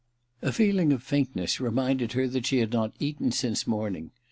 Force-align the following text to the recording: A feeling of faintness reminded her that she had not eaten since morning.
A 0.41 0.51
feeling 0.51 0.91
of 0.93 1.03
faintness 1.03 1.59
reminded 1.59 2.13
her 2.13 2.27
that 2.29 2.47
she 2.47 2.57
had 2.57 2.71
not 2.73 2.95
eaten 2.99 3.31
since 3.31 3.67
morning. 3.67 4.09